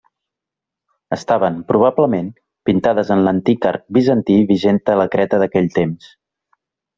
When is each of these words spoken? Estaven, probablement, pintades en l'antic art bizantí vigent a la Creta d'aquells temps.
Estaven, 1.17 1.59
probablement, 1.71 2.31
pintades 2.69 3.11
en 3.17 3.21
l'antic 3.27 3.67
art 3.73 3.85
bizantí 3.99 4.39
vigent 4.53 4.81
a 4.95 4.97
la 5.03 5.07
Creta 5.17 5.43
d'aquells 5.45 5.79
temps. 5.79 6.11